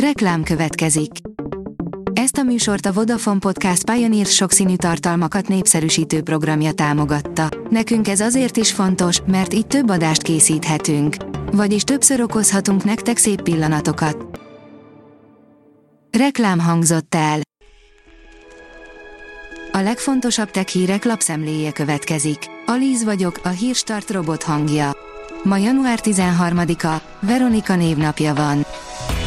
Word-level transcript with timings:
Reklám 0.00 0.42
következik. 0.42 1.10
Ezt 2.12 2.36
a 2.36 2.42
műsort 2.42 2.86
a 2.86 2.92
Vodafone 2.92 3.38
Podcast 3.38 3.90
Pioneer 3.90 4.26
sokszínű 4.26 4.76
tartalmakat 4.76 5.48
népszerűsítő 5.48 6.22
programja 6.22 6.72
támogatta. 6.72 7.48
Nekünk 7.70 8.08
ez 8.08 8.20
azért 8.20 8.56
is 8.56 8.72
fontos, 8.72 9.20
mert 9.26 9.54
így 9.54 9.66
több 9.66 9.90
adást 9.90 10.22
készíthetünk. 10.22 11.16
Vagyis 11.52 11.82
többször 11.82 12.20
okozhatunk 12.20 12.84
nektek 12.84 13.16
szép 13.16 13.42
pillanatokat. 13.42 14.40
Reklám 16.18 16.58
hangzott 16.58 17.14
el. 17.14 17.40
A 19.72 19.78
legfontosabb 19.78 20.50
tech 20.50 20.68
hírek 20.68 21.04
lapszemléje 21.04 21.72
következik. 21.72 22.38
Alíz 22.66 23.04
vagyok, 23.04 23.40
a 23.42 23.48
hírstart 23.48 24.10
robot 24.10 24.42
hangja. 24.42 24.90
Ma 25.42 25.56
január 25.56 25.98
13-a, 26.02 27.02
Veronika 27.20 27.76
névnapja 27.76 28.34
van. 28.34 28.66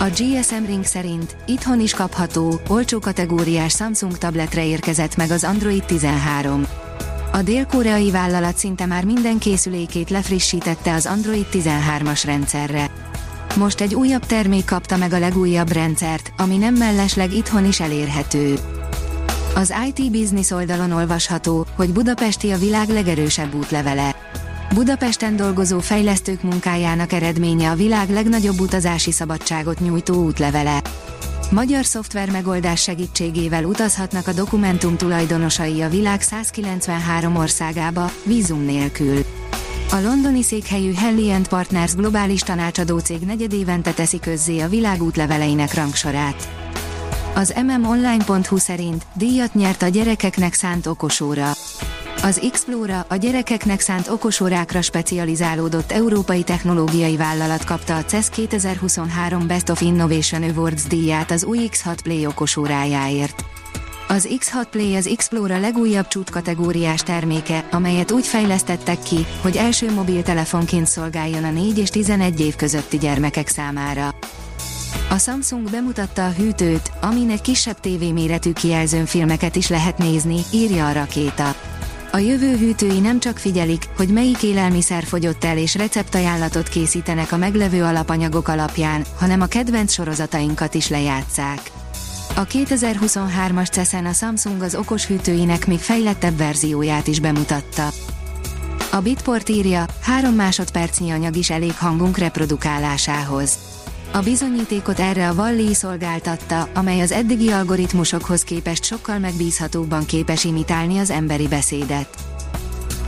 A 0.00 0.08
GSM 0.08 0.64
Ring 0.66 0.84
szerint 0.84 1.36
itthon 1.46 1.80
is 1.80 1.94
kapható, 1.94 2.60
olcsó 2.68 2.98
kategóriás 2.98 3.72
Samsung 3.74 4.18
tabletre 4.18 4.66
érkezett 4.66 5.16
meg 5.16 5.30
az 5.30 5.44
Android 5.44 5.84
13. 5.84 6.66
A 7.32 7.42
dél-koreai 7.42 8.10
vállalat 8.10 8.56
szinte 8.56 8.86
már 8.86 9.04
minden 9.04 9.38
készülékét 9.38 10.10
lefrissítette 10.10 10.94
az 10.94 11.06
Android 11.06 11.46
13-as 11.52 12.22
rendszerre. 12.24 12.90
Most 13.56 13.80
egy 13.80 13.94
újabb 13.94 14.26
termék 14.26 14.64
kapta 14.64 14.96
meg 14.96 15.12
a 15.12 15.18
legújabb 15.18 15.72
rendszert, 15.72 16.32
ami 16.36 16.56
nem 16.56 16.74
mellesleg 16.74 17.32
itthon 17.32 17.66
is 17.66 17.80
elérhető. 17.80 18.54
Az 19.54 19.74
IT 19.86 20.10
Business 20.10 20.50
oldalon 20.50 20.92
olvasható, 20.92 21.66
hogy 21.76 21.92
Budapesti 21.92 22.50
a 22.50 22.58
világ 22.58 22.88
legerősebb 22.88 23.54
útlevele. 23.54 24.14
Budapesten 24.74 25.36
dolgozó 25.36 25.78
fejlesztők 25.78 26.42
munkájának 26.42 27.12
eredménye 27.12 27.70
a 27.70 27.74
világ 27.74 28.10
legnagyobb 28.10 28.60
utazási 28.60 29.12
szabadságot 29.12 29.80
nyújtó 29.80 30.24
útlevele. 30.24 30.82
Magyar 31.50 31.84
szoftver 31.84 32.30
megoldás 32.30 32.82
segítségével 32.82 33.64
utazhatnak 33.64 34.26
a 34.26 34.32
dokumentum 34.32 34.96
tulajdonosai 34.96 35.82
a 35.82 35.88
világ 35.88 36.20
193 36.20 37.36
országába, 37.36 38.10
vízum 38.24 38.64
nélkül. 38.64 39.24
A 39.90 40.00
londoni 40.00 40.42
székhelyű 40.42 40.94
Helly 40.94 41.32
Partners 41.48 41.94
globális 41.94 42.40
tanácsadó 42.40 42.98
cég 42.98 43.20
negyedévente 43.20 43.92
teszi 43.92 44.20
közzé 44.20 44.60
a 44.60 44.68
világ 44.68 45.02
útleveleinek 45.02 45.74
rangsorát. 45.74 46.48
Az 47.34 47.54
mmonline.hu 47.62 48.56
szerint 48.56 49.06
díjat 49.12 49.54
nyert 49.54 49.82
a 49.82 49.88
gyerekeknek 49.88 50.54
szánt 50.54 50.86
okosóra. 50.86 51.52
Az 52.24 52.40
Xplora, 52.50 53.06
a 53.08 53.16
gyerekeknek 53.16 53.80
szánt 53.80 54.08
okosórákra 54.08 54.82
specializálódott 54.82 55.92
európai 55.92 56.42
technológiai 56.42 57.16
vállalat 57.16 57.64
kapta 57.64 57.96
a 57.96 58.04
CES 58.04 58.28
2023 58.28 59.46
Best 59.46 59.68
of 59.68 59.80
Innovation 59.80 60.42
Awards 60.42 60.82
díját 60.82 61.30
az 61.30 61.44
új 61.44 61.68
X6 61.70 61.96
Play 62.02 62.26
okosórájáért. 62.26 63.44
Az 64.08 64.28
X6 64.30 64.66
Play 64.70 64.94
az 64.94 65.10
Xplora 65.16 65.58
legújabb 65.58 66.08
csúcskategóriás 66.08 67.00
terméke, 67.00 67.68
amelyet 67.70 68.10
úgy 68.10 68.26
fejlesztettek 68.26 69.02
ki, 69.02 69.26
hogy 69.42 69.56
első 69.56 69.92
mobiltelefonként 69.92 70.86
szolgáljon 70.86 71.44
a 71.44 71.50
4 71.50 71.78
és 71.78 71.88
11 71.88 72.40
év 72.40 72.56
közötti 72.56 72.98
gyermekek 72.98 73.48
számára. 73.48 74.14
A 75.10 75.18
Samsung 75.18 75.70
bemutatta 75.70 76.26
a 76.26 76.32
hűtőt, 76.32 76.90
amin 77.00 77.30
egy 77.30 77.40
kisebb 77.40 77.80
tévéméretű 77.80 78.52
kijelzőn 78.52 79.06
filmeket 79.06 79.56
is 79.56 79.68
lehet 79.68 79.98
nézni, 79.98 80.40
írja 80.52 80.86
a 80.86 80.92
rakéta. 80.92 81.54
A 82.14 82.18
jövő 82.18 82.56
hűtői 82.56 83.00
nem 83.00 83.20
csak 83.20 83.38
figyelik, 83.38 83.88
hogy 83.96 84.08
melyik 84.08 84.42
élelmiszer 84.42 85.04
fogyott 85.04 85.44
el 85.44 85.58
és 85.58 85.74
receptajánlatot 85.74 86.68
készítenek 86.68 87.32
a 87.32 87.36
meglevő 87.36 87.82
alapanyagok 87.82 88.48
alapján, 88.48 89.04
hanem 89.18 89.40
a 89.40 89.46
kedvenc 89.46 89.92
sorozatainkat 89.92 90.74
is 90.74 90.88
lejátszák. 90.88 91.70
A 92.36 92.46
2023-as 92.46 93.70
CESZEN 93.70 94.06
a 94.06 94.12
Samsung 94.12 94.62
az 94.62 94.74
okos 94.74 95.06
hűtőinek 95.06 95.66
még 95.66 95.78
fejlettebb 95.78 96.36
verzióját 96.36 97.06
is 97.06 97.20
bemutatta. 97.20 97.88
A 98.92 99.00
Bitport 99.00 99.48
írja, 99.48 99.86
3 100.00 100.34
másodpercnyi 100.34 101.10
anyag 101.10 101.36
is 101.36 101.50
elég 101.50 101.76
hangunk 101.76 102.18
reprodukálásához. 102.18 103.58
A 104.14 104.22
bizonyítékot 104.22 104.98
erre 104.98 105.28
a 105.28 105.34
Valli 105.34 105.74
szolgáltatta, 105.74 106.68
amely 106.74 107.00
az 107.00 107.12
eddigi 107.12 107.50
algoritmusokhoz 107.50 108.42
képest 108.42 108.84
sokkal 108.84 109.18
megbízhatóbban 109.18 110.04
képes 110.04 110.44
imitálni 110.44 110.98
az 110.98 111.10
emberi 111.10 111.48
beszédet. 111.48 112.08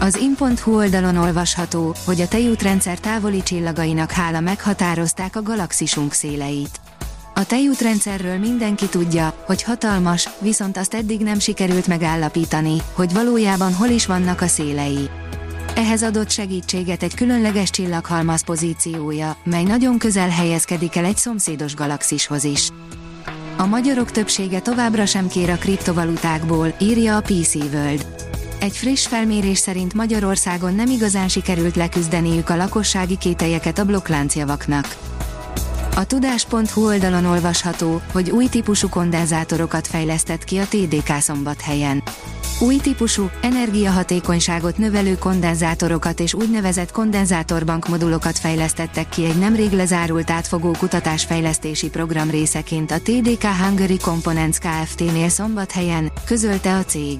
Az 0.00 0.16
in.hu 0.16 0.76
oldalon 0.76 1.16
olvasható, 1.16 1.94
hogy 2.04 2.20
a 2.20 2.28
tejútrendszer 2.28 2.98
távoli 3.00 3.42
csillagainak 3.42 4.10
hála 4.10 4.40
meghatározták 4.40 5.36
a 5.36 5.42
galaxisunk 5.42 6.12
széleit. 6.12 6.80
A 7.34 7.46
tejútrendszerről 7.46 8.38
mindenki 8.38 8.86
tudja, 8.86 9.34
hogy 9.46 9.62
hatalmas, 9.62 10.28
viszont 10.40 10.76
azt 10.76 10.94
eddig 10.94 11.20
nem 11.20 11.38
sikerült 11.38 11.86
megállapítani, 11.86 12.76
hogy 12.92 13.12
valójában 13.12 13.74
hol 13.74 13.88
is 13.88 14.06
vannak 14.06 14.40
a 14.40 14.46
szélei. 14.46 15.08
Ehhez 15.74 16.02
adott 16.02 16.30
segítséget 16.30 17.02
egy 17.02 17.14
különleges 17.14 17.70
csillaghalmaz 17.70 18.44
pozíciója, 18.44 19.36
mely 19.44 19.62
nagyon 19.62 19.98
közel 19.98 20.28
helyezkedik 20.28 20.96
el 20.96 21.04
egy 21.04 21.16
szomszédos 21.16 21.74
galaxishoz 21.74 22.44
is. 22.44 22.68
A 23.56 23.66
magyarok 23.66 24.10
többsége 24.10 24.60
továbbra 24.60 25.06
sem 25.06 25.28
kér 25.28 25.50
a 25.50 25.56
kriptovalutákból, 25.56 26.74
írja 26.80 27.16
a 27.16 27.20
PC 27.20 27.54
World. 27.54 28.06
Egy 28.60 28.76
friss 28.76 29.06
felmérés 29.06 29.58
szerint 29.58 29.94
Magyarországon 29.94 30.74
nem 30.74 30.90
igazán 30.90 31.28
sikerült 31.28 31.76
leküzdeniük 31.76 32.48
a 32.48 32.56
lakossági 32.56 33.18
kételyeket 33.18 33.78
a 33.78 33.84
blokkláncjavaknak. 33.84 34.96
A 35.96 36.04
tudás.hu 36.04 36.84
oldalon 36.84 37.24
olvasható, 37.24 38.00
hogy 38.12 38.30
új 38.30 38.46
típusú 38.46 38.88
kondenzátorokat 38.88 39.86
fejlesztett 39.86 40.44
ki 40.44 40.58
a 40.58 40.64
TDK 40.68 41.20
szombathelyen. 41.20 42.02
Új 42.60 42.76
típusú, 42.76 43.30
energiahatékonyságot 43.40 44.78
növelő 44.78 45.14
kondenzátorokat 45.18 46.20
és 46.20 46.34
úgynevezett 46.34 46.90
kondenzátorbank 46.90 47.88
modulokat 47.88 48.38
fejlesztettek 48.38 49.08
ki 49.08 49.24
egy 49.24 49.38
nemrég 49.38 49.72
lezárult 49.72 50.30
átfogó 50.30 50.70
kutatásfejlesztési 50.78 51.88
program 51.88 52.30
részeként 52.30 52.90
a 52.90 52.98
TDK 52.98 53.44
Hungary 53.44 53.98
Components 53.98 54.58
Kft-nél 54.58 55.28
szombathelyen, 55.28 56.12
közölte 56.24 56.76
a 56.76 56.84
cég. 56.84 57.18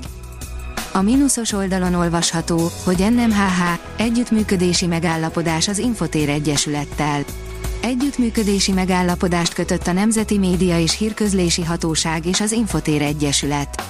A 0.92 1.02
mínuszos 1.02 1.52
oldalon 1.52 1.94
olvasható, 1.94 2.70
hogy 2.84 3.06
NMHH 3.10 3.62
együttműködési 3.96 4.86
megállapodás 4.86 5.68
az 5.68 5.78
Infotér 5.78 6.28
Egyesülettel. 6.28 7.24
Együttműködési 7.82 8.72
megállapodást 8.72 9.54
kötött 9.54 9.86
a 9.86 9.92
Nemzeti 9.92 10.38
Média 10.38 10.78
és 10.78 10.96
Hírközlési 10.96 11.62
Hatóság 11.62 12.26
és 12.26 12.40
az 12.40 12.52
Infotér 12.52 13.02
Egyesület. 13.02 13.82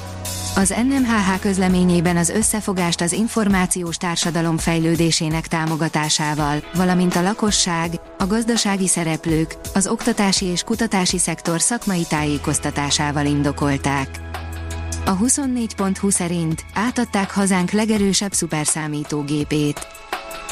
Az 0.55 0.75
NMHH 0.89 1.41
közleményében 1.41 2.17
az 2.17 2.29
összefogást 2.29 3.01
az 3.01 3.13
információs 3.13 3.97
társadalom 3.97 4.59
fejlődésének 4.59 5.47
támogatásával, 5.47 6.63
valamint 6.75 7.17
a 7.17 7.23
lakosság, 7.23 7.91
a 8.19 8.27
gazdasági 8.27 8.87
szereplők, 8.87 9.57
az 9.75 9.87
oktatási 9.87 10.47
és 10.47 10.63
kutatási 10.63 11.19
szektor 11.19 11.61
szakmai 11.61 12.05
tájékoztatásával 12.09 13.27
indokolták. 13.27 14.09
A 15.05 15.17
24.20 15.19 16.11
szerint 16.11 16.65
átadták 16.75 17.31
hazánk 17.31 17.71
legerősebb 17.71 18.33
szuperszámítógépét. 18.33 19.87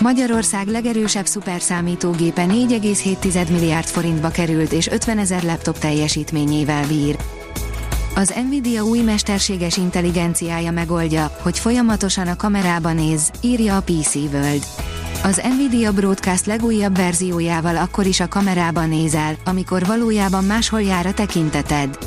Magyarország 0.00 0.66
legerősebb 0.66 1.26
szuperszámítógépe 1.26 2.46
4,7 2.46 3.50
milliárd 3.50 3.86
forintba 3.86 4.28
került 4.28 4.72
és 4.72 4.88
50 4.88 5.18
ezer 5.18 5.42
laptop 5.42 5.78
teljesítményével 5.78 6.86
bír. 6.86 7.16
Az 8.14 8.34
Nvidia 8.48 8.82
új 8.82 9.00
mesterséges 9.00 9.76
intelligenciája 9.76 10.70
megoldja, 10.70 11.36
hogy 11.42 11.58
folyamatosan 11.58 12.26
a 12.26 12.36
kamerába 12.36 12.92
néz, 12.92 13.30
írja 13.40 13.76
a 13.76 13.82
PC 13.82 14.14
World. 14.14 14.66
Az 15.22 15.42
Nvidia 15.56 15.92
Broadcast 15.92 16.46
legújabb 16.46 16.96
verziójával 16.96 17.76
akkor 17.76 18.06
is 18.06 18.20
a 18.20 18.28
kamerába 18.28 18.86
nézel, 18.86 19.36
amikor 19.44 19.86
valójában 19.86 20.44
máshol 20.44 20.82
jár 20.82 21.06
a 21.06 21.14
tekinteted. 21.14 21.98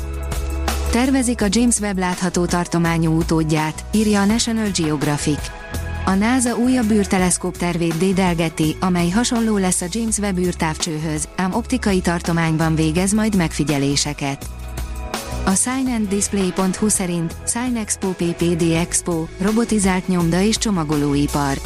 Tervezik 0.90 1.42
a 1.42 1.46
James 1.48 1.78
Webb 1.78 1.98
látható 1.98 2.44
tartományú 2.44 3.16
utódját, 3.16 3.84
írja 3.92 4.20
a 4.20 4.24
National 4.24 4.68
Geographic. 4.74 5.63
A 6.06 6.14
NASA 6.14 6.56
újabb 6.56 6.90
űrteleszkóp 6.90 7.56
tervét 7.56 7.98
dédelgeti, 7.98 8.76
amely 8.80 9.08
hasonló 9.08 9.56
lesz 9.56 9.80
a 9.80 9.86
James 9.90 10.18
Webb 10.18 10.38
űrtávcsőhöz, 10.38 11.28
ám 11.36 11.54
optikai 11.54 12.00
tartományban 12.00 12.74
végez 12.74 13.12
majd 13.12 13.36
megfigyeléseket. 13.36 14.46
A 15.44 15.54
signanddisplay.hu 15.54 16.88
szerint 16.88 17.36
Signexpo 17.46 18.08
PPD 18.08 18.62
Expo, 18.62 19.26
robotizált 19.40 20.08
nyomda 20.08 20.40
és 20.40 20.58
csomagolóipar. 20.58 21.60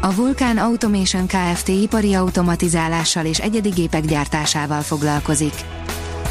A 0.00 0.14
Vulkan 0.14 0.58
Automation 0.58 1.26
Kft. 1.26 1.68
ipari 1.68 2.14
automatizálással 2.14 3.24
és 3.24 3.38
egyedi 3.38 3.68
gépek 3.68 4.04
gyártásával 4.04 4.80
foglalkozik. 4.80 5.54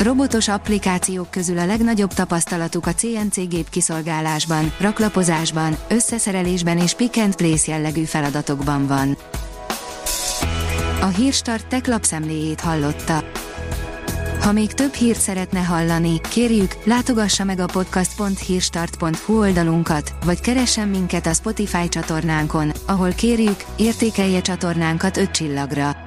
Robotos 0.01 0.47
applikációk 0.47 1.31
közül 1.31 1.57
a 1.57 1.65
legnagyobb 1.65 2.13
tapasztalatuk 2.13 2.85
a 2.87 2.93
CNC 2.93 3.47
gép 3.47 3.69
kiszolgálásban, 3.69 4.73
raklapozásban, 4.79 5.77
összeszerelésben 5.89 6.77
és 6.77 6.93
pick 6.93 7.17
and 7.17 7.35
place 7.35 7.71
jellegű 7.71 8.03
feladatokban 8.03 8.87
van. 8.87 9.17
A 11.01 11.05
Hírstart 11.05 11.67
tech 11.67 11.89
lapszemléjét 11.89 12.61
hallotta. 12.61 13.23
Ha 14.41 14.51
még 14.51 14.73
több 14.73 14.93
hírt 14.93 15.19
szeretne 15.19 15.59
hallani, 15.59 16.21
kérjük, 16.21 16.75
látogassa 16.83 17.43
meg 17.43 17.59
a 17.59 17.65
podcast.hírstart.hu 17.65 19.39
oldalunkat, 19.39 20.13
vagy 20.25 20.39
keressen 20.39 20.87
minket 20.87 21.25
a 21.25 21.33
Spotify 21.33 21.89
csatornánkon, 21.89 22.71
ahol 22.85 23.11
kérjük, 23.11 23.63
értékelje 23.77 24.41
csatornánkat 24.41 25.17
5 25.17 25.31
csillagra. 25.31 26.06